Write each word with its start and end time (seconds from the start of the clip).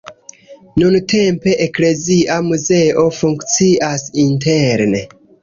Nuntempe 0.83 1.53
eklezia 1.65 2.39
muzeo 2.47 3.05
funkcias 3.19 4.09
interne. 4.27 5.05